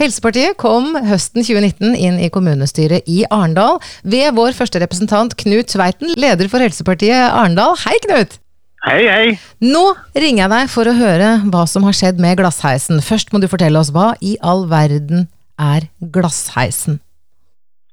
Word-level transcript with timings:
Helsepartiet 0.00 0.56
kom 0.56 0.94
høsten 1.04 1.44
2019 1.44 1.92
inn 1.92 2.14
i 2.24 2.30
kommunestyret 2.32 3.04
i 3.04 3.18
Arendal 3.28 3.82
ved 4.00 4.32
vår 4.32 4.54
første 4.56 4.80
representant 4.80 5.34
Knut 5.42 5.68
Tveiten, 5.68 6.14
leder 6.16 6.48
for 6.48 6.64
Helsepartiet 6.64 7.26
Arendal. 7.26 7.74
Hei, 7.82 7.98
Knut! 8.06 8.38
Hei, 8.86 9.02
hei. 9.04 9.34
Nå 9.60 9.82
ringer 10.16 10.46
jeg 10.46 10.50
deg 10.54 10.70
for 10.72 10.88
å 10.88 10.94
høre 10.96 11.34
hva 11.52 11.66
som 11.68 11.84
har 11.84 11.98
skjedd 11.98 12.22
med 12.24 12.38
Glassheisen. 12.40 13.02
Først 13.04 13.28
må 13.34 13.42
du 13.42 13.48
fortelle 13.52 13.76
oss 13.76 13.90
hva 13.92 14.14
i 14.24 14.38
all 14.40 14.64
verden 14.70 15.26
er 15.60 15.90
Glassheisen? 16.14 17.02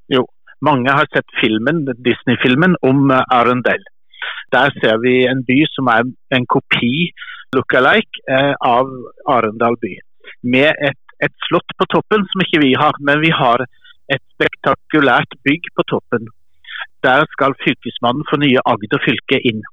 Jo, 0.07 0.23
mange 0.63 0.93
har 0.95 1.09
sett 1.11 1.27
filmen, 1.41 1.81
Disney-filmen 2.07 2.77
om 2.87 3.11
eh, 3.11 3.35
Arendal. 3.35 3.83
Der 4.55 4.71
ser 4.79 5.03
vi 5.03 5.25
en 5.27 5.43
by 5.43 5.59
som 5.73 5.91
er 5.91 6.07
en 6.39 6.47
kopi, 6.55 7.09
look-alike, 7.51 8.23
eh, 8.31 8.53
av 8.63 8.95
Arendal 9.27 9.75
by. 9.83 9.91
Med 10.55 10.71
et 10.79 10.95
et 11.25 11.33
slott 11.47 11.75
på 11.79 11.87
toppen 11.93 12.25
som 12.31 12.43
ikke 12.43 12.61
vi 12.63 12.73
har, 12.77 12.97
men 13.01 13.21
vi 13.23 13.31
har 13.33 13.63
et 14.13 14.23
spektakulært 14.35 15.33
bygg 15.47 15.71
på 15.75 15.85
toppen. 15.91 16.29
Der 17.05 17.25
skal 17.33 17.57
fylkesmannen 17.63 18.25
for 18.29 18.41
nye 18.41 18.63
Agder 18.71 19.01
fylke 19.03 19.41
inn. 19.49 19.63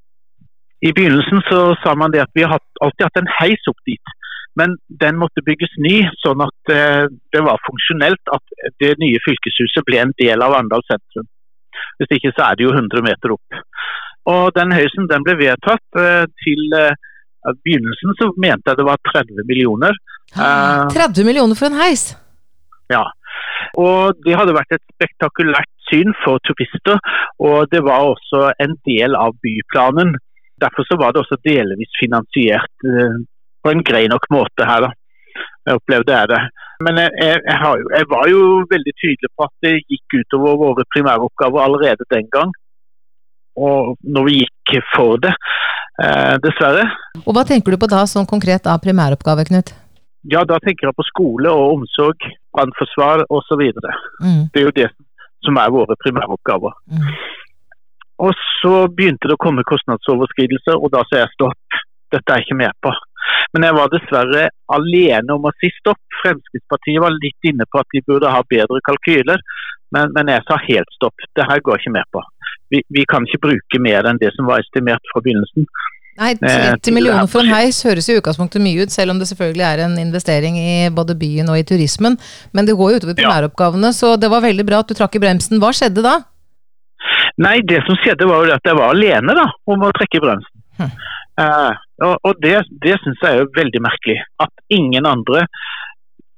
I 0.85 0.93
begynnelsen 0.97 1.41
så 1.49 1.61
sa 1.83 1.95
man 1.97 2.13
det 2.13 2.25
at 2.25 2.33
vi 2.37 2.45
har 2.45 2.61
alltid 2.85 3.07
hatt 3.07 3.21
en 3.21 3.35
heis 3.39 3.71
opp 3.71 3.81
dit, 3.89 4.15
men 4.59 4.77
den 5.03 5.17
måtte 5.19 5.45
bygges 5.47 5.73
ny, 5.83 5.97
sånn 6.23 6.43
at 6.45 6.73
eh, 6.75 7.07
det 7.35 7.43
var 7.47 7.63
funksjonelt 7.65 8.35
at 8.37 8.59
det 8.83 8.93
nye 9.03 9.23
fylkeshuset 9.25 9.87
ble 9.89 10.03
en 10.03 10.13
del 10.21 10.45
av 10.45 10.55
Arendal 10.59 10.85
sentrum. 10.91 11.27
Hvis 11.99 12.13
ikke 12.19 12.35
så 12.35 12.51
er 12.51 12.59
det 12.59 12.67
jo 12.67 12.75
100 12.75 13.03
meter 13.07 13.35
opp. 13.35 13.59
Og 14.31 14.53
Den 14.57 14.73
heisen 14.73 15.09
den 15.11 15.25
ble 15.27 15.37
vedtatt 15.41 16.01
eh, 16.01 16.27
til 16.45 16.79
eh, 17.49 17.57
begynnelsen 17.67 18.17
så 18.19 18.31
mente 18.41 18.71
jeg 18.73 18.81
det 18.81 18.89
var 18.89 19.03
30 19.13 19.47
millioner. 19.49 19.99
30 20.35 21.21
eh, 21.21 21.27
millioner 21.27 21.59
for 21.59 21.71
en 21.71 21.81
heis? 21.81 22.13
Ja. 22.93 23.05
Og 23.81 24.19
det 24.27 24.37
hadde 24.39 24.57
vært 24.57 24.77
et 24.77 24.85
spektakulært 24.95 25.71
syn 25.89 26.15
for 26.25 26.41
turister, 26.47 27.01
og 27.43 27.69
det 27.73 27.83
var 27.85 28.11
også 28.15 28.51
en 28.63 28.77
del 28.89 29.17
av 29.19 29.37
byplanen. 29.45 30.15
Derfor 30.63 30.87
så 30.89 30.99
var 31.01 31.13
det 31.13 31.25
også 31.25 31.41
delvis 31.45 31.99
finansiert 31.99 32.87
uh, 32.87 33.17
på 33.65 33.73
en 33.73 33.83
grei 33.85 34.05
nok 34.09 34.29
måte 34.33 34.69
her, 34.69 34.87
da. 34.87 34.93
Jeg 35.67 35.81
opplevde 35.81 36.15
jeg 36.15 36.31
det. 36.31 36.41
Men 36.85 37.01
jeg, 37.01 37.11
jeg, 37.21 37.41
jeg, 37.49 37.85
jeg, 37.97 38.07
var 38.13 38.29
jo 38.31 38.41
veldig 38.71 38.95
tydelig 39.01 39.31
på 39.33 39.47
at 39.47 39.55
det 39.65 39.75
gikk 39.81 40.17
utover 40.21 40.59
våre 40.61 40.85
primæroppgaver 40.95 41.65
allerede 41.65 42.07
den 42.13 42.29
gang. 42.35 42.53
Og 43.57 43.95
når 44.15 44.29
vi 44.29 44.41
gikk 44.43 44.75
for 44.95 45.21
det, 45.23 45.33
uh, 46.03 46.35
dessverre. 46.45 46.85
Og 47.25 47.33
Hva 47.37 47.45
tenker 47.49 47.75
du 47.75 47.81
på 47.81 47.91
da 47.91 48.05
sånn 48.11 48.29
konkret 48.31 48.67
av 48.71 48.83
primæroppgave, 48.85 49.47
Knut? 49.51 49.75
Ja, 50.31 50.45
da 50.49 50.57
tenker 50.65 50.89
jeg 50.89 50.97
på 50.97 51.05
skole 51.05 51.53
og 51.53 51.79
omsorg, 51.79 52.29
brannforsvar 52.57 53.27
osv. 53.29 53.63
Mm. 54.25 54.47
Det 54.53 54.63
er 54.63 54.69
jo 54.71 54.77
det 54.79 54.91
som 55.45 55.59
er 55.61 55.73
våre 55.75 55.97
primæroppgaver. 56.01 56.73
Mm. 56.89 57.11
Og 58.25 58.33
så 58.63 58.87
begynte 58.89 59.29
det 59.29 59.37
å 59.37 59.43
komme 59.43 59.67
kostnadsoverskridelser, 59.69 60.79
og 60.79 60.95
da 60.95 61.03
sa 61.11 61.21
jeg 61.21 61.35
stopp. 61.35 61.81
Dette 62.15 62.31
er 62.31 62.41
jeg 62.41 62.49
ikke 62.49 62.61
med 62.63 62.77
på. 62.85 62.93
Men 63.55 63.67
jeg 63.67 63.77
var 63.77 63.91
dessverre 63.93 64.49
alene 64.77 65.37
om 65.37 65.49
å 65.49 65.55
si 65.61 65.71
stopp. 65.77 66.01
Fremskrittspartiet 66.23 67.03
var 67.03 67.17
litt 67.17 67.51
inne 67.51 67.67
på 67.71 67.81
at 67.83 67.91
de 67.95 68.03
burde 68.07 68.31
ha 68.31 68.41
bedre 68.51 68.81
kalkyler, 68.87 69.43
men, 69.95 70.15
men 70.17 70.31
jeg 70.33 70.47
sa 70.49 70.59
helt 70.65 70.97
stopp. 70.97 71.27
Det 71.37 71.47
her 71.49 71.63
går 71.63 71.79
jeg 71.79 71.85
ikke 71.85 71.97
med 71.99 72.09
på. 72.15 72.23
Vi, 72.75 72.83
vi 72.95 73.07
kan 73.11 73.27
ikke 73.29 73.43
bruke 73.47 73.83
mer 73.83 74.07
enn 74.11 74.21
det 74.23 74.35
som 74.37 74.51
var 74.51 74.65
estimert 74.65 75.13
fra 75.13 75.23
begynnelsen. 75.25 75.69
Nei, 76.15 76.35
30 76.39 76.95
millioner 76.95 77.27
for 77.31 77.43
en 77.43 77.51
heis 77.51 77.81
høres 77.83 78.07
i 78.07 78.15
utgangspunktet 78.15 78.63
mye 78.63 78.85
ut, 78.87 78.93
selv 78.95 79.11
om 79.11 79.19
det 79.19 79.27
selvfølgelig 79.33 79.65
er 79.67 79.83
en 79.83 79.97
investering 79.99 80.59
i 80.61 80.75
både 80.95 81.17
byen 81.19 81.51
og 81.51 81.59
i 81.59 81.65
turismen. 81.67 82.15
Men 82.55 82.69
det 82.69 82.77
går 82.79 82.93
jo 82.93 83.01
utover 83.01 83.19
primæroppgavene, 83.19 83.91
så 83.97 84.15
det 84.21 84.31
var 84.31 84.45
veldig 84.45 84.67
bra 84.69 84.85
at 84.85 84.93
du 84.93 84.95
trakk 84.95 85.19
i 85.19 85.23
bremsen. 85.25 85.59
Hva 85.63 85.73
skjedde 85.75 86.05
da? 86.07 86.21
Nei, 87.43 87.57
det 87.67 87.83
som 87.87 87.99
skjedde 87.99 88.29
var 88.31 88.47
jo 88.47 88.55
at 88.55 88.71
jeg 88.71 88.79
var 88.79 88.95
alene 88.95 89.35
da, 89.35 89.49
om 89.67 89.83
å 89.83 89.91
trekke 89.99 90.21
i 90.21 90.23
bremsen. 90.23 90.63
Hm. 90.79 90.95
Uh, 91.35 91.73
og, 92.07 92.15
og, 92.23 92.39
det, 92.43 92.61
det 92.85 92.95
syns 93.03 93.23
jeg 93.23 93.35
er 93.35 93.43
jo 93.43 93.51
veldig 93.59 93.83
merkelig. 93.83 94.21
At 94.43 94.55
ingen 94.71 95.11
andre 95.11 95.49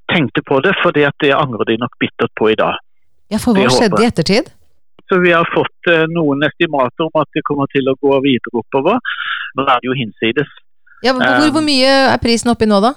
tenkte 0.09 0.41
på 0.47 0.63
det, 0.65 0.73
for 0.81 0.97
det 0.97 1.35
angrer 1.37 1.69
de 1.69 1.81
nok 1.83 2.01
bittert 2.01 2.33
på 2.41 2.49
i 2.55 2.57
dag. 2.57 2.81
Ja, 3.33 3.43
For 3.43 3.59
hva 3.59 3.69
skjedde 3.75 4.01
i 4.01 4.09
ettertid? 4.09 4.53
Så 5.07 5.21
Vi 5.23 5.33
har 5.33 5.47
fått 5.55 5.91
uh, 5.93 6.05
noen 6.11 6.43
estimater 6.47 7.07
om 7.07 7.21
at 7.21 7.29
det 7.37 7.45
kommer 7.47 7.69
til 7.73 7.87
å 7.91 7.97
gå 8.03 8.17
videre 8.25 8.63
oppover. 8.63 8.99
Nå 9.57 9.67
er 9.67 9.83
det 9.83 9.91
jo 9.91 9.99
hinsides. 9.99 10.49
Ja, 11.05 11.13
hvor, 11.13 11.23
hvor 11.55 11.65
mye 11.65 11.93
er 12.11 12.19
prisen 12.23 12.51
oppi 12.51 12.67
nå, 12.67 12.81
da? 12.83 12.97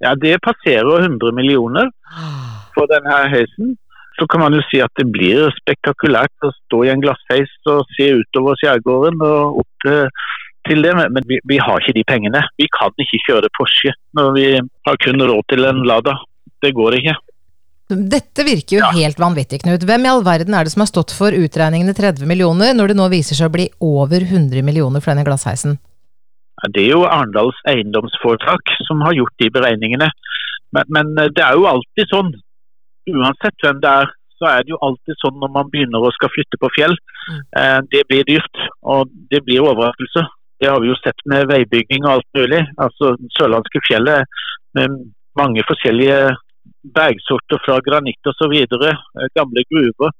Ja, 0.00 0.14
Det 0.14 0.38
passerer 0.44 1.04
100 1.04 1.34
millioner 1.34 1.90
for 2.74 2.88
denne 2.90 3.20
heisen. 3.32 3.76
Så 4.18 4.26
kan 4.30 4.42
man 4.42 4.54
jo 4.54 4.62
si 4.66 4.80
at 4.82 4.90
det 4.98 5.06
blir 5.14 5.50
spektakulært 5.60 6.46
å 6.46 6.50
stå 6.54 6.82
i 6.86 6.90
en 6.90 7.02
glassheis 7.02 7.50
og 7.70 7.84
se 7.94 8.08
utover 8.22 8.58
skjærgården 8.58 9.20
og 9.22 9.60
opp 9.62 9.88
til 10.68 10.82
det, 10.84 10.94
men 10.98 11.24
vi, 11.28 11.38
vi, 11.46 11.58
har 11.62 11.80
ikke 11.80 11.96
de 11.98 12.04
pengene. 12.08 12.42
Vi 12.58 12.66
kan 12.74 12.94
ikke 12.98 13.22
kjøre 13.26 13.52
Porsche 13.56 13.94
når 14.18 14.32
vi 14.36 14.46
har 14.58 15.00
kun 15.04 15.22
råd 15.30 15.46
til 15.52 15.68
en 15.68 15.84
Lada. 15.86 16.18
Det 16.62 16.74
går 16.74 16.98
ikke. 16.98 17.14
Dette 17.88 18.44
virker 18.44 18.76
jo 18.76 18.80
ja. 18.82 18.90
helt 18.92 19.20
vanvittig, 19.20 19.62
Knut. 19.62 19.84
Hvem 19.88 20.04
i 20.04 20.10
all 20.10 20.24
verden 20.24 20.52
er 20.52 20.66
det 20.66 20.74
som 20.74 20.82
har 20.84 20.90
stått 20.90 21.14
for 21.16 21.32
utregningene 21.32 21.94
30 21.96 22.28
millioner, 22.28 22.74
når 22.76 22.92
det 22.92 22.96
nå 22.98 23.06
viser 23.08 23.38
seg 23.38 23.48
å 23.48 23.54
bli 23.54 23.64
over 23.80 24.26
100 24.26 24.60
millioner 24.66 25.00
for 25.00 25.14
denne 25.14 25.24
glassheisen? 25.24 25.78
Det 26.74 26.82
er 26.82 26.92
jo 26.92 27.06
Arendals 27.06 27.56
eiendomsforetak 27.70 28.74
som 28.84 29.00
har 29.06 29.16
gjort 29.16 29.34
de 29.40 29.48
beregningene. 29.54 30.10
Men, 30.76 30.90
men, 30.92 31.14
eh, 31.22 31.30
det 31.32 31.44
er 31.44 31.56
jo 31.56 31.68
alltid 31.70 32.10
sånn, 32.10 32.32
uansett 33.08 33.64
hvem 33.64 33.80
det 33.80 33.92
er, 34.02 34.10
så 34.38 34.50
er 34.50 34.66
det 34.66 34.74
jo 34.74 34.80
alltid 34.84 35.18
sånn 35.22 35.38
når 35.40 35.52
man 35.54 35.70
begynner 35.72 36.04
å 36.04 36.10
skal 36.14 36.32
flytte 36.34 36.60
på 36.60 36.70
fjell. 36.76 36.92
Mm. 37.30 37.38
Eh, 37.62 37.78
det 37.94 38.02
blir 38.10 38.26
dyrt, 38.28 38.66
og 38.84 39.08
det 39.32 39.40
blir 39.46 39.64
overraskelse. 39.64 40.26
Det 40.60 40.68
har 40.68 40.82
vi 40.82 40.90
jo 40.90 40.98
sett 40.98 41.24
med 41.30 41.48
veibygging 41.48 42.04
og 42.04 42.18
alt 42.18 42.28
mulig. 42.36 42.60
Altså 42.82 43.14
Sørlandske 43.38 43.80
fjellet 43.86 44.38
med 44.76 44.98
mange 45.38 45.62
forskjellige 45.66 46.34
bergsorter 46.82 47.60
fra 47.64 47.80
granitt 47.84 48.30
osv., 48.30 48.54
eh, 48.54 49.28
gamle 49.34 49.64
gruver. 49.70 50.14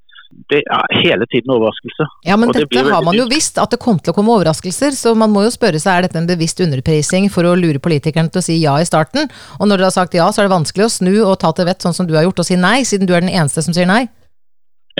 Det 0.50 0.60
er 0.60 0.98
hele 1.00 1.24
tiden 1.32 1.54
overraskelser. 1.54 2.08
Ja, 2.28 2.36
men 2.36 2.50
dette 2.52 2.68
det 2.68 2.84
har 2.84 3.04
man 3.04 3.16
jo 3.16 3.24
visst, 3.30 3.56
at 3.58 3.72
det 3.72 3.78
kom 3.80 3.96
til 3.96 4.12
å 4.12 4.16
komme 4.16 4.34
overraskelser. 4.36 4.92
Så 4.92 5.14
man 5.16 5.32
må 5.32 5.46
jo 5.46 5.54
spørre 5.54 5.80
seg 5.80 5.94
er 5.94 6.04
dette 6.04 6.20
en 6.20 6.28
bevisst 6.28 6.60
underprising 6.60 7.30
for 7.32 7.48
å 7.48 7.54
lure 7.56 7.80
politikerne 7.80 8.28
til 8.28 8.42
å 8.42 8.44
si 8.44 8.58
ja 8.60 8.76
i 8.76 8.88
starten. 8.88 9.30
Og 9.56 9.64
når 9.64 9.80
dere 9.80 9.88
har 9.88 9.96
sagt 9.96 10.18
ja, 10.18 10.28
så 10.28 10.42
er 10.42 10.50
det 10.50 10.56
vanskelig 10.56 10.84
å 10.84 10.92
snu 10.98 11.14
og 11.22 11.38
ta 11.40 11.54
til 11.56 11.68
vett 11.70 11.84
sånn 11.84 11.96
som 11.96 12.08
du 12.08 12.12
har 12.18 12.28
gjort, 12.28 12.44
og 12.44 12.48
si 12.50 12.60
nei, 12.60 12.82
siden 12.84 13.08
du 13.08 13.16
er 13.16 13.24
den 13.24 13.32
eneste 13.32 13.64
som 13.64 13.76
sier 13.76 13.88
nei? 13.88 14.04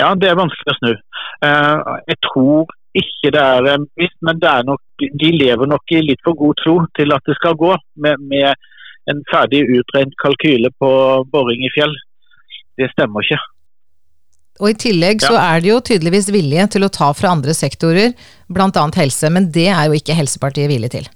Ja, 0.01 0.15
det 0.17 0.31
er 0.31 0.41
vanskelig 0.41 0.73
å 0.73 0.79
snu. 0.81 0.93
Eh, 1.45 1.95
jeg 2.09 2.21
tror 2.25 2.73
ikke 2.97 3.35
det 3.35 3.45
er 3.45 3.69
en 3.75 3.85
men 4.25 4.41
det 4.41 4.49
er 4.49 4.65
nok, 4.67 4.81
de 4.99 5.31
lever 5.37 5.69
nok 5.69 5.93
i 5.93 6.01
litt 6.03 6.25
for 6.25 6.39
god 6.39 6.57
tro 6.65 6.79
til 6.97 7.13
at 7.15 7.29
det 7.29 7.37
skal 7.37 7.55
gå. 7.59 7.77
med, 8.01 8.17
med 8.33 8.55
en 9.11 9.23
ferdig 9.33 9.65
utregnet 9.73 10.17
kalkyle 10.23 10.71
på 10.81 10.91
boring 11.33 11.65
i 11.65 11.71
fjell. 11.77 11.95
Det 12.79 12.91
stemmer 12.93 13.25
ikke. 13.25 13.41
Og 14.59 14.73
I 14.73 14.79
tillegg 14.87 15.23
ja. 15.23 15.31
så 15.31 15.39
er 15.39 15.63
det 15.63 15.71
jo 15.71 15.79
tydeligvis 15.91 16.33
vilje 16.35 16.65
til 16.75 16.87
å 16.87 16.91
ta 16.95 17.13
fra 17.15 17.31
andre 17.37 17.55
sektorer, 17.55 18.15
bl.a. 18.51 18.85
helse, 18.99 19.31
men 19.35 19.53
det 19.55 19.69
er 19.71 19.87
jo 19.87 19.99
ikke 19.99 20.17
Helsepartiet 20.19 20.71
villig 20.71 20.91
til? 20.97 21.07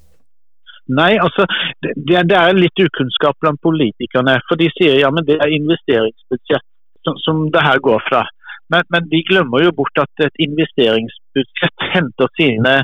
Nei, 0.93 1.15
altså 1.23 1.47
det, 1.83 2.23
det 2.29 2.37
er 2.37 2.59
litt 2.59 2.79
ukunnskap 2.79 3.39
blant 3.43 3.61
politikerne. 3.63 4.37
For 4.49 4.59
de 4.61 4.69
sier 4.77 4.99
ja, 5.01 5.11
men 5.15 5.27
det 5.27 5.39
er 5.41 5.55
investeringsbudsjett 5.55 6.67
som, 7.07 7.19
som 7.23 7.45
det 7.55 7.63
her 7.65 7.83
går 7.83 8.03
fra. 8.09 8.25
Men, 8.73 8.87
men, 8.95 9.07
de 9.11 9.21
glemmer 9.29 9.67
jo 9.67 9.75
bort 9.79 10.01
at 10.01 10.25
et 10.27 10.43
investeringsbudsjett 10.47 11.87
henter 11.95 12.31
sine 12.39 12.79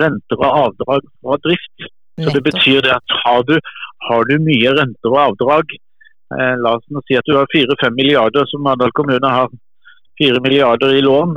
renter 0.00 0.42
og 0.42 0.60
avdrag 0.64 1.06
fra 1.20 1.38
drift. 1.44 1.90
Så 2.16 2.32
Det 2.32 2.44
betyr 2.48 2.80
det 2.84 2.94
at 2.96 3.16
har 3.24 3.42
du, 3.48 3.58
har 4.08 4.22
du 4.28 4.38
mye 4.40 4.72
renter 4.78 5.12
og 5.12 5.20
avdrag, 5.26 5.74
eh, 6.32 6.54
la 6.64 6.76
oss 6.78 6.86
nå 6.88 7.02
si 7.04 7.18
at 7.18 7.28
du 7.28 7.36
har 7.36 7.50
4-5 7.52 7.92
milliarder 7.98 8.48
som 8.48 8.64
Mandal 8.64 8.94
kommune 8.96 9.32
har 9.38 9.50
4 10.20 10.40
milliarder 10.40 10.96
i 10.96 11.04
lån, 11.04 11.36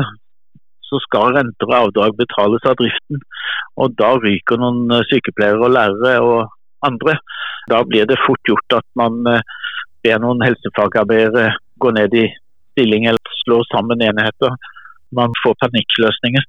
så 0.87 0.99
skal 1.03 1.35
renter 1.35 1.67
og 1.67 1.77
avdrag 1.81 2.15
betales 2.17 2.63
av 2.65 2.77
driften. 2.79 3.19
Og 3.79 3.95
da 3.99 4.15
ryker 4.23 4.61
noen 4.61 4.87
eh, 4.95 5.05
sykepleiere 5.11 5.67
og 5.67 5.75
lærere 5.75 6.15
og 6.23 6.55
andre. 6.87 7.17
Da 7.69 7.83
blir 7.83 8.07
det 8.07 8.21
fort 8.25 8.41
gjort 8.47 8.79
at 8.79 8.87
man 8.99 9.19
eh, 9.27 9.43
ber 10.03 10.23
noen 10.23 10.45
helsefagarbeidere 10.47 11.51
gå 11.83 11.91
ned 11.95 12.15
i 12.15 12.25
stilling 12.71 13.07
eller 13.09 13.39
slå 13.43 13.59
sammen 13.67 14.01
enheter. 14.05 14.55
Man 15.15 15.35
får 15.43 15.59
panikkløsninger. 15.65 16.47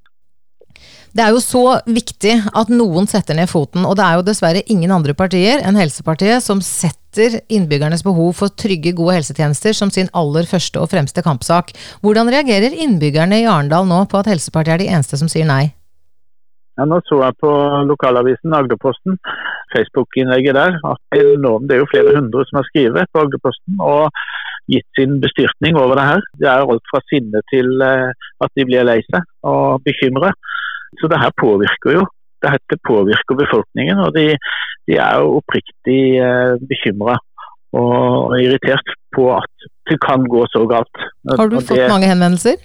Det 1.11 1.25
er 1.25 1.35
jo 1.35 1.41
så 1.43 1.65
viktig 1.91 2.37
at 2.55 2.69
noen 2.71 3.09
setter 3.11 3.35
ned 3.35 3.51
foten, 3.51 3.83
og 3.83 3.97
det 3.99 4.05
er 4.07 4.19
jo 4.19 4.27
dessverre 4.29 4.63
ingen 4.71 4.93
andre 4.95 5.15
partier 5.19 5.59
enn 5.67 5.79
Helsepartiet 5.79 6.45
som 6.45 6.63
setter 6.63 7.41
innbyggernes 7.51 8.05
behov 8.07 8.37
for 8.39 8.55
trygge, 8.55 8.93
gode 8.95 9.17
helsetjenester 9.17 9.75
som 9.75 9.91
sin 9.91 10.11
aller 10.15 10.47
første 10.47 10.79
og 10.79 10.93
fremste 10.93 11.25
kampsak. 11.27 11.73
Hvordan 12.05 12.31
reagerer 12.31 12.77
innbyggerne 12.87 13.43
i 13.43 13.49
Arendal 13.51 13.91
nå 13.91 14.05
på 14.07 14.21
at 14.21 14.31
Helsepartiet 14.31 14.77
er 14.77 14.85
de 14.85 14.91
eneste 14.95 15.19
som 15.19 15.31
sier 15.33 15.49
nei? 15.51 15.73
Ja, 16.79 16.87
nå 16.87 17.01
så 17.11 17.19
jeg 17.25 17.37
på 17.43 17.51
lokalavisen 17.91 18.55
Agderposten, 18.57 19.19
Facebook-innlegget 19.75 20.55
der, 20.57 20.79
at 20.87 21.03
det 21.13 21.75
er, 21.75 21.83
jo 21.83 21.91
flere 21.91 22.15
hundre 22.15 22.47
som 22.47 22.63
har 22.63 22.71
skrevet 22.71 23.11
på 23.11 23.27
Agderposten. 23.27 23.83
og 23.83 24.15
gitt 24.71 24.87
sin 24.95 25.19
bestyrtning 25.23 25.75
over 25.75 25.99
det 25.99 26.07
her. 26.07 26.25
Det 26.39 26.49
er 26.49 26.63
alt 26.63 26.91
fra 26.93 27.01
sinne 27.11 27.43
til 27.51 27.83
eh, 27.83 28.11
at 28.45 28.53
de 28.55 28.67
blir 28.69 28.87
lei 28.87 29.01
seg 29.09 29.27
og 29.51 29.83
bekymret. 29.87 30.37
Så 30.99 31.11
det 31.11 31.21
her 31.23 31.33
påvirker 31.39 32.01
jo. 32.01 32.05
Dette 32.41 32.79
påvirker 32.89 33.37
befolkningen, 33.37 34.01
og 34.01 34.15
de, 34.17 34.33
de 34.89 34.97
er 34.97 35.21
jo 35.21 35.37
oppriktig 35.41 36.01
eh, 36.25 36.55
bekymra 36.71 37.19
og 37.77 38.35
irritert 38.41 38.95
på 39.15 39.29
at 39.37 39.69
det 39.91 39.99
kan 40.03 40.25
gå 40.33 40.43
så 40.51 40.65
galt. 40.67 41.03
Har 41.29 41.51
du 41.51 41.59
det, 41.59 41.67
fått 41.69 41.91
mange 41.93 42.09
henvendelser? 42.11 42.57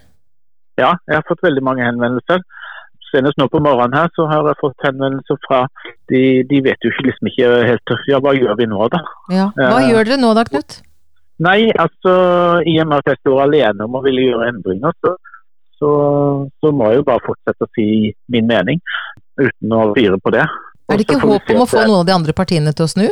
Ja, 0.79 0.95
jeg 1.07 1.19
har 1.19 1.25
fått 1.27 1.43
veldig 1.45 1.63
mange 1.65 1.85
henvendelser. 1.85 2.41
Senest 3.11 3.37
nå 3.39 3.47
på 3.51 3.61
morgenen 3.63 3.95
her 3.95 4.09
så 4.15 4.25
har 4.31 4.47
jeg 4.49 4.59
fått 4.59 4.87
henvendelser 4.87 5.37
fra 5.45 5.59
De, 6.09 6.41
de 6.49 6.57
vet 6.65 6.83
jo 6.83 6.89
ikke 6.91 7.05
liksom 7.05 7.29
ikke 7.29 7.51
helt 7.69 7.93
Ja, 8.09 8.19
hva 8.23 8.33
gjør 8.35 8.57
vi 8.59 8.67
nå, 8.67 8.81
da? 8.91 8.99
Ja. 9.31 9.45
Hva 9.55 9.77
eh, 9.77 9.91
gjør 9.91 10.09
dere 10.09 10.19
nå 10.23 10.33
da, 10.35 10.43
Knut? 10.49 10.79
Nei, 11.45 11.69
altså 11.79 12.11
i 12.63 12.75
og 12.79 12.89
med 12.89 13.03
at 13.03 13.11
jeg 13.11 13.21
står 13.21 13.41
alene 13.45 13.87
om 13.87 13.97
å 13.99 14.03
ville 14.05 14.23
gjøre 14.29 14.49
endringer, 14.53 14.93
så, 15.03 15.15
så, 15.85 16.49
så 16.61 16.71
må 16.73 16.89
jeg 16.89 17.01
jo 17.01 17.05
bare 17.11 17.21
fortsette 17.25 17.67
å 17.67 17.73
si 17.77 17.87
min 18.33 18.47
mening 18.49 18.81
uten 19.37 19.75
å 19.75 19.81
fire 19.93 20.17
på 20.17 20.33
det. 20.33 20.45
Er 20.89 20.97
det 20.97 21.05
ikke 21.05 21.21
håp 21.21 21.53
om 21.53 21.61
å 21.61 21.69
få 21.69 21.83
noen 21.83 21.99
av 22.01 22.07
de 22.07 22.15
andre 22.15 22.33
partiene 22.37 22.73
til 22.73 22.87
å 22.87 22.89
snu? 22.89 23.05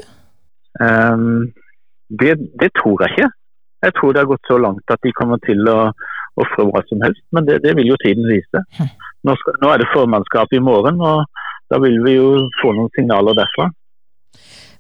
Um, 0.82 1.52
det, 2.10 2.38
det 2.62 2.72
tror 2.80 3.04
jeg 3.04 3.14
ikke. 3.14 3.30
Jeg 3.84 3.96
tror 3.98 4.14
det 4.14 4.24
har 4.24 4.32
gått 4.32 4.50
så 4.50 4.58
langt 4.62 4.94
at 4.94 5.02
de 5.06 5.14
kommer 5.18 5.42
til 5.44 5.62
å 5.70 5.78
ofre 6.42 6.66
hva 6.66 6.82
som 6.90 7.02
helst, 7.06 7.22
men 7.36 7.46
det, 7.46 7.60
det 7.66 7.76
vil 7.78 7.92
jo 7.92 8.00
tiden 8.02 8.26
vise. 8.26 8.64
Hm. 8.80 8.90
Nå, 9.28 9.36
skal, 9.38 9.58
nå 9.62 9.70
er 9.70 9.84
det 9.84 9.92
formannskap 9.94 10.56
i 10.56 10.62
morgen, 10.64 10.98
og 11.04 11.28
da 11.70 11.80
vil 11.84 12.00
vi 12.06 12.16
jo 12.16 12.30
få 12.62 12.74
noen 12.74 12.90
signaler 12.98 13.38
derfra. 13.38 13.70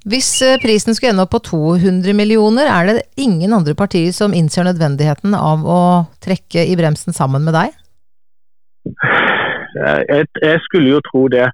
Hvis 0.09 0.29
eh, 0.43 0.57
prisen 0.59 0.95
skulle 0.95 1.13
ende 1.13 1.23
opp 1.23 1.35
på 1.35 1.43
200 1.45 2.15
millioner, 2.17 2.67
er 2.67 2.89
det 2.89 3.05
ingen 3.21 3.53
andre 3.55 3.75
partier 3.77 4.11
som 4.15 4.33
innser 4.35 4.65
nødvendigheten 4.67 5.35
av 5.37 5.63
å 5.63 5.83
trekke 6.23 6.65
i 6.67 6.75
bremsen 6.79 7.15
sammen 7.15 7.45
med 7.45 7.55
deg? 7.55 7.77
Eh, 8.85 10.01
Jeg, 10.09 10.27
jeg 10.41 10.59
skulle 10.67 10.89
jo 10.95 10.99
tro 11.09 11.27
det. 11.27 11.47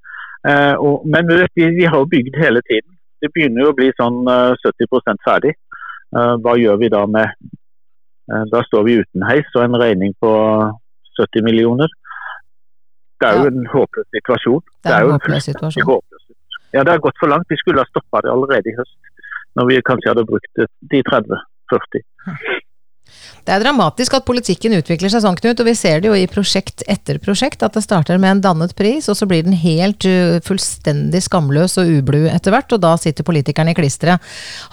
Eh, 0.48 0.76
og, 0.80 1.06
men 1.08 1.28
vi, 1.56 1.70
vi 1.80 1.86
har 1.86 1.98
jo 2.02 2.10
bygd 2.14 2.36
hele 2.44 2.62
tiden. 2.70 2.96
Det 3.22 3.31
begynner 3.36 3.66
jo 3.66 3.72
å 3.74 3.78
bli 3.78 3.90
sånn 4.00 4.22
eh, 4.31 4.56
70 4.64 5.24
ferdig. 5.28 5.54
Eh, 6.16 6.36
hva 6.44 6.56
gjør 6.58 6.78
vi 6.81 6.90
da 6.90 7.04
med 7.06 7.28
eh, 8.31 8.46
Da 8.52 8.62
står 8.66 8.86
vi 8.88 8.96
uten 9.04 9.26
heis 9.30 9.50
og 9.56 9.64
en 9.68 9.78
regning 9.81 10.16
på 10.24 10.31
70 11.20 11.44
millioner. 11.46 11.92
Det 13.20 13.28
er 13.28 13.36
jo 13.38 13.44
Ja. 13.50 13.52
en 13.52 13.66
håpløs 13.68 14.08
situasjon. 14.16 14.62
Det 14.84 14.94
er 14.96 15.04
en 15.04 15.12
håpløs 15.18 15.44
situasjon. 15.52 15.86
håpløs. 15.92 16.26
Ja, 16.74 16.84
det 16.84 16.92
har 16.94 17.00
gått 17.04 17.18
for 17.20 17.28
langt. 17.28 17.50
Vi 17.50 17.58
skulle 17.58 17.81
ha 17.84 17.90
stoppa 17.90 18.22
det 18.24 18.31
allerede 18.31 18.70
i 18.72 18.76
høst. 18.78 18.96
Når 19.58 19.68
vi 19.68 19.81
kanskje 19.81 20.12
hadde 20.14 20.26
brukt 20.30 20.54
de 20.92 21.02
30-40. 21.04 22.04
Det 23.48 23.54
er 23.54 23.64
dramatisk 23.64 24.16
at 24.18 24.26
politikken 24.28 24.76
utvikler 24.78 25.12
seg 25.12 25.24
sånn, 25.24 25.38
Knut, 25.40 25.62
og 25.62 25.68
vi 25.70 25.76
ser 25.78 26.02
det 26.02 26.10
jo 26.10 26.18
i 26.18 26.28
prosjekt 26.30 26.84
etter 26.92 27.20
prosjekt, 27.24 27.64
at 27.66 27.78
det 27.78 27.84
starter 27.86 28.20
med 28.22 28.36
en 28.36 28.44
dannet 28.44 28.76
pris, 28.78 29.08
og 29.12 29.18
så 29.18 29.28
blir 29.30 29.46
den 29.46 29.56
helt 29.58 30.06
uh, 30.10 30.38
fullstendig 30.46 31.24
skamløs 31.26 31.78
og 31.82 31.90
ublu 32.00 32.28
etter 32.30 32.54
hvert, 32.56 32.76
og 32.76 32.84
da 32.84 32.94
sitter 33.00 33.28
politikerne 33.28 33.74
i 33.74 33.80
klisteret. 33.80 34.24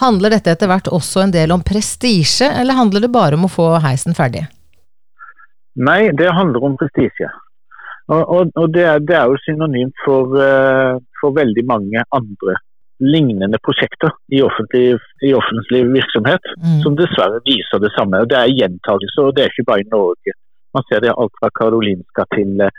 Handler 0.03 0.37
dette 0.37 0.53
etter 0.53 0.71
hvert 0.71 0.91
også 0.93 1.25
en 1.25 1.35
del 1.35 1.55
om 1.55 1.65
prestisje, 1.65 2.51
eller 2.51 2.79
handler 2.79 3.07
det 3.07 3.15
bare 3.15 3.39
om 3.39 3.49
å 3.49 3.53
få 3.53 3.73
heisen 3.85 4.17
ferdig? 4.19 4.47
Nei, 5.77 6.07
det 6.17 6.33
handler 6.33 6.65
om 6.65 6.79
prestisje. 6.81 7.31
Og, 8.07 8.23
og, 8.23 8.53
og 8.55 8.71
det, 8.75 8.85
er, 8.87 9.03
det 9.03 9.17
er 9.19 9.31
jo 9.31 9.41
synonymt 9.43 10.05
for, 10.05 10.37
uh, 10.39 10.99
for 11.21 11.35
veldig 11.37 11.67
mange 11.67 12.05
andre 12.15 12.59
lignende 13.01 13.59
prosjekter 13.61 14.11
i 14.33 14.41
offentlig, 14.43 14.97
i 15.23 15.33
offentlig 15.37 15.83
virksomhet, 15.93 16.41
Mm. 16.63 16.81
som 16.83 16.97
dessverre 16.97 17.41
viser 17.45 17.79
det 17.83 17.93
samme. 17.99 18.25
Det 18.29 18.37
er 18.39 18.55
gjentagelser, 18.57 19.23
og 19.29 19.35
det 19.37 19.45
er 19.45 19.51
ikke 19.53 19.67
bare 19.69 19.85
i 19.85 19.91
Norge. 19.93 20.33
Man 20.75 20.85
ser 20.89 21.01
det 21.01 21.13
alt 21.17 21.33
fra 21.41 21.51
Karolinska 21.59 22.25
til 22.35 22.61
eh, 22.61 22.71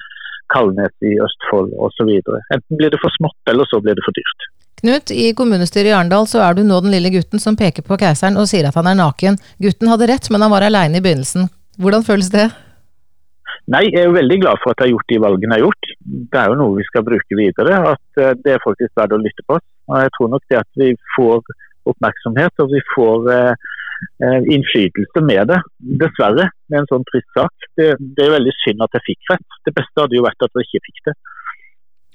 Kalnes 0.54 0.94
i 1.04 1.18
Østfold 1.22 1.74
osv. 1.78 2.10
Enten 2.54 2.78
blir 2.78 2.90
det 2.90 3.00
for 3.02 3.12
smått, 3.20 3.38
eller 3.50 3.66
så 3.70 3.82
blir 3.82 3.96
det 3.96 4.06
for 4.06 4.16
dyrt. 4.18 4.48
Knut, 4.82 5.10
i 5.12 5.34
kommunestyret 5.34 5.90
i 5.90 5.96
Arendal 5.98 6.28
så 6.30 6.40
er 6.46 6.54
du 6.54 6.62
nå 6.64 6.78
den 6.86 6.92
lille 6.94 7.10
gutten 7.10 7.40
som 7.42 7.56
peker 7.58 7.82
på 7.82 7.98
keiseren 7.98 8.38
og 8.38 8.46
sier 8.48 8.68
at 8.70 8.76
han 8.78 8.86
er 8.88 8.98
naken. 9.00 9.38
Gutten 9.62 9.90
hadde 9.90 10.08
rett, 10.08 10.30
men 10.30 10.42
han 10.46 10.52
var 10.54 10.62
aleine 10.62 10.98
i 10.98 11.02
begynnelsen. 11.02 11.50
Hvordan 11.82 12.06
føles 12.06 12.30
det? 12.30 12.50
Nei, 13.68 13.84
jeg 13.90 14.00
er 14.00 14.06
jo 14.08 14.14
veldig 14.16 14.38
glad 14.44 14.62
for 14.64 14.72
at 14.72 14.80
jeg 14.80 14.88
har 14.88 14.94
gjort 14.94 15.10
de 15.12 15.18
valgene 15.20 15.58
jeg 15.58 15.60
har 15.60 15.66
gjort. 15.66 15.90
Det 16.32 16.40
er 16.40 16.48
jo 16.54 16.60
noe 16.62 16.78
vi 16.78 16.86
skal 16.88 17.04
bruke 17.04 17.36
videre. 17.40 17.80
At 17.96 18.22
eh, 18.22 18.36
det 18.46 18.54
er 18.56 18.64
faktisk 18.64 18.94
verdt 18.96 19.18
å 19.18 19.20
lytte 19.20 19.44
på. 19.50 19.58
Og 19.88 20.04
jeg 20.04 20.14
tror 20.18 20.32
nok 20.34 20.46
det 20.52 20.60
at 20.60 20.80
vi 20.80 20.92
får 21.16 21.42
oppmerksomhet 21.88 22.64
og 22.64 22.72
vi 22.74 22.82
får 22.92 23.30
eh, 23.34 23.68
eh, 24.26 24.50
innflytelse 24.56 25.24
med 25.24 25.54
det. 25.54 25.60
Dessverre, 26.04 26.50
med 26.72 26.82
en 26.82 26.90
sånn 26.92 27.08
trist 27.12 27.30
sak. 27.38 27.70
Det, 27.80 27.94
det 28.18 28.26
er 28.26 28.36
veldig 28.36 28.56
synd 28.64 28.84
at 28.84 29.00
jeg 29.00 29.08
fikk 29.12 29.34
rett. 29.34 29.60
Det 29.68 29.76
beste 29.78 30.04
hadde 30.04 30.20
jo 30.20 30.26
vært 30.28 30.48
at 30.48 30.60
jeg 30.60 30.70
ikke 30.70 30.86
fikk 30.90 31.02
det. 31.10 31.16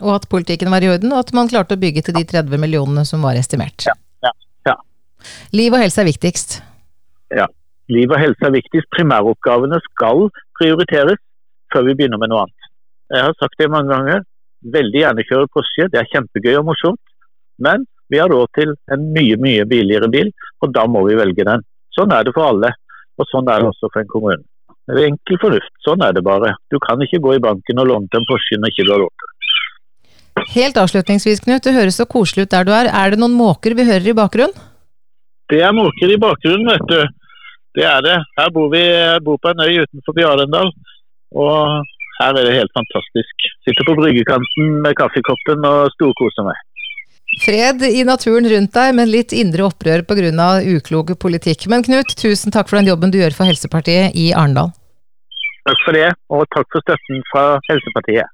Og 0.02 0.12
at 0.16 0.28
politikken 0.32 0.72
var 0.72 0.84
i 0.84 0.90
orden, 0.90 1.12
og 1.14 1.22
at 1.22 1.32
man 1.36 1.50
klarte 1.50 1.76
å 1.76 1.80
bygge 1.80 2.04
til 2.06 2.16
de 2.16 2.24
30 2.28 2.60
millionene 2.60 3.04
som 3.08 3.24
var 3.24 3.38
estimert. 3.38 3.86
ja, 3.86 3.94
ja. 4.24 4.76
Liv 5.54 5.74
og 5.74 5.82
helse 5.82 6.02
er 6.02 6.08
viktigst. 6.08 6.56
Ja. 7.32 7.46
Liv 7.92 8.10
og 8.10 8.20
helse 8.20 8.48
er 8.48 8.54
viktigst. 8.54 8.88
Primæroppgavene 8.96 9.78
skal 9.84 10.28
prioriteres 10.58 11.20
før 11.72 11.86
vi 11.88 11.96
begynner 11.96 12.20
med 12.20 12.32
noe 12.32 12.44
annet. 12.44 12.68
Jeg 13.12 13.26
har 13.28 13.36
sagt 13.38 13.58
det 13.60 13.70
mange 13.72 13.92
ganger. 13.92 14.24
Veldig 14.72 15.00
gjerne 15.00 15.24
kjøre 15.26 15.48
drosje, 15.50 15.88
det 15.92 15.98
er 16.00 16.10
kjempegøy 16.12 16.54
og 16.60 16.68
morsomt. 16.70 17.11
Men 17.58 17.84
vi 18.12 18.20
har 18.20 18.30
råd 18.32 18.48
til 18.58 18.72
en 18.92 19.04
mye, 19.14 19.36
mye 19.40 19.66
billigere 19.68 20.08
bil, 20.12 20.32
og 20.62 20.72
da 20.76 20.86
må 20.86 21.04
vi 21.08 21.18
velge 21.18 21.46
den. 21.48 21.64
Sånn 21.96 22.12
er 22.12 22.24
det 22.24 22.34
for 22.36 22.52
alle, 22.52 22.72
og 23.20 23.28
sånn 23.30 23.48
er 23.48 23.62
det 23.62 23.70
også 23.72 23.90
for 23.92 24.02
en 24.02 24.10
kommune. 24.12 24.44
Det 24.88 24.98
er 24.98 25.12
enkel 25.12 25.38
fornuft. 25.40 25.72
Sånn 25.86 26.02
er 26.04 26.14
det 26.16 26.24
bare. 26.26 26.56
Du 26.72 26.78
kan 26.82 27.00
ikke 27.04 27.20
gå 27.22 27.36
i 27.36 27.42
banken 27.42 27.80
og 27.80 27.88
låne 27.88 28.10
til 28.10 28.20
en 28.20 28.28
Porsche 28.28 28.58
når 28.58 28.72
ikke 28.72 28.86
du 28.88 28.92
har 28.94 29.02
råd 29.04 29.14
til. 29.22 29.30
Helt 30.52 30.78
avslutningsvis, 30.80 31.42
Knut, 31.44 31.62
det 31.64 31.74
høres 31.76 32.00
så 32.00 32.06
koselig 32.08 32.46
ut 32.46 32.54
der 32.54 32.66
du 32.66 32.72
er. 32.74 32.90
Er 32.90 33.12
det 33.12 33.20
noen 33.20 33.36
måker 33.36 33.76
vi 33.78 33.86
hører 33.86 34.08
i 34.10 34.16
bakgrunnen? 34.16 34.56
Det 35.52 35.60
er 35.60 35.74
måker 35.76 36.12
i 36.12 36.18
bakgrunnen, 36.20 36.68
vet 36.72 36.86
du. 36.88 37.00
Det 37.76 37.84
er 37.88 38.04
det. 38.04 38.18
Her 38.38 38.50
bor 38.52 38.68
vi 38.72 38.82
bor 39.24 39.38
på 39.40 39.52
en 39.52 39.64
øy 39.64 39.84
utenfor 39.84 40.20
Arendal. 40.32 40.72
Og 41.32 41.84
her 42.18 42.36
er 42.36 42.44
det 42.44 42.58
helt 42.58 42.74
fantastisk. 42.76 43.46
Sitter 43.64 43.86
på 43.88 43.96
bryggekanten 44.00 44.76
med 44.84 44.96
kaffekoppen 44.98 45.64
og 45.68 45.92
storkoser 45.94 46.48
meg. 46.48 46.58
Fred 47.40 47.80
i 47.88 48.02
naturen 48.04 48.44
rundt 48.44 48.74
deg, 48.76 48.92
men 48.94 49.08
litt 49.08 49.32
indre 49.32 49.64
opprør 49.64 50.04
pga. 50.04 50.60
uklok 50.76 51.14
politikk. 51.18 51.66
Men 51.66 51.82
Knut, 51.82 52.12
tusen 52.18 52.52
takk 52.52 52.68
for 52.68 52.78
den 52.78 52.92
jobben 52.92 53.10
du 53.10 53.18
gjør 53.18 53.32
for 53.32 53.48
Helsepartiet 53.48 54.12
i 54.12 54.32
Arendal. 54.36 54.72
Takk 55.64 55.80
for 55.86 55.96
det, 55.96 56.10
og 56.28 56.44
takk 56.52 56.68
for 56.74 56.84
støtten 56.84 57.22
fra 57.30 57.44
Helsepartiet. 57.70 58.28